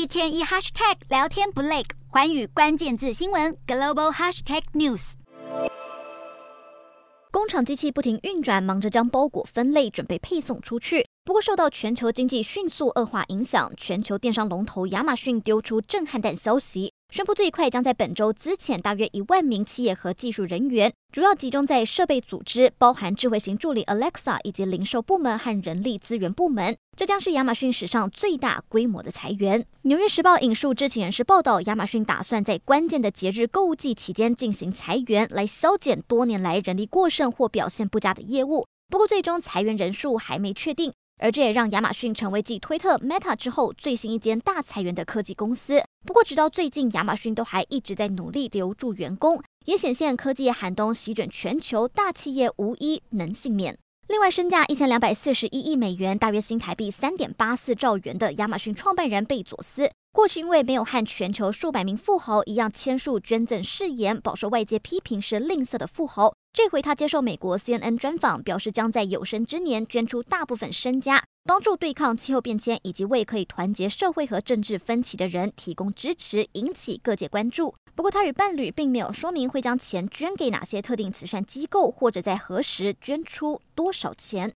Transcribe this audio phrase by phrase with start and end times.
[0.00, 5.12] 一天一 hashtag 聊天不累，环宇关键字新闻 global hashtag news。
[7.30, 11.06] 工厂机器不停运转，忙着将包裹分类，准备配送出去。
[11.22, 16.94] 不过，受到全球经济迅速恶化影响，全球电商龙头亚马逊丢出震撼弹消息。
[17.12, 26.76] 宣布最快将在本周资遣大约一万名企业和技术人员，主要集中在设备组织，包含智慧型助理 Alexa 以及零售部门和人力资源部门。
[26.96, 29.66] 这将是亚马逊史上最大规模的裁员。
[29.82, 38.66] 纽约时报引述知情人士报道，亚马逊打算在关键的节日购物季期间进行裁员，来削减多年来人力过剩或表现不佳的业务。
[38.88, 40.92] 不过，最终裁员人数还没确定。
[41.22, 45.82] 而这也让亚马逊成为继推特、Meta 之后最新一间大裁员的科技公司。
[46.06, 53.78] 不过，直到最近，亚马逊都还一直在努力留住员工，也显现科技寒冬席卷全球，大企业无一能幸免。
[54.08, 66.34] 另外，身价一千两百四十一亿美元（大约新台币三点八四兆元）的亚马逊创办人贝佐斯，过去因为没有和全球数百名富豪一样签署捐赠誓言，饱受外界批评是吝啬的富豪。
[66.52, 77.72] 这回他接受美国 CNN 专访，表示将在有生之年捐出大部分身家，帮助对抗气候变迁，以及为可以团结社会和政治分歧的人提供支持，引起各界关注。
[77.94, 84.48] 不过，他与伴侣并没有说明会将钱捐给哪些特定慈善机构，或者在何时捐出多少钱。